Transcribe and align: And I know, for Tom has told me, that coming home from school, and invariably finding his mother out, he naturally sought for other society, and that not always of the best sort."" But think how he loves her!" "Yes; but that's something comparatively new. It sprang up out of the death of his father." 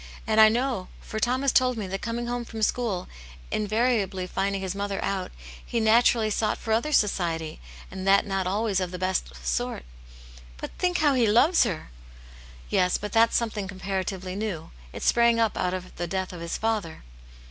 And 0.25 0.41
I 0.41 0.49
know, 0.49 0.87
for 0.99 1.19
Tom 1.19 1.43
has 1.43 1.51
told 1.51 1.77
me, 1.77 1.85
that 1.85 2.01
coming 2.01 2.25
home 2.25 2.43
from 2.43 2.63
school, 2.63 3.07
and 3.51 3.61
invariably 3.65 4.25
finding 4.25 4.59
his 4.59 4.73
mother 4.73 4.99
out, 5.03 5.31
he 5.63 5.79
naturally 5.79 6.31
sought 6.31 6.57
for 6.57 6.73
other 6.73 6.91
society, 6.91 7.59
and 7.91 8.07
that 8.07 8.25
not 8.25 8.47
always 8.47 8.79
of 8.79 8.89
the 8.89 8.97
best 8.97 9.35
sort."" 9.45 9.85
But 10.57 10.71
think 10.79 10.97
how 10.97 11.13
he 11.13 11.27
loves 11.27 11.65
her!" 11.65 11.91
"Yes; 12.71 12.97
but 12.97 13.11
that's 13.11 13.35
something 13.37 13.67
comparatively 13.67 14.35
new. 14.35 14.71
It 14.91 15.03
sprang 15.03 15.39
up 15.39 15.55
out 15.55 15.75
of 15.75 15.95
the 15.97 16.07
death 16.07 16.33
of 16.33 16.41
his 16.41 16.57
father." 16.57 17.03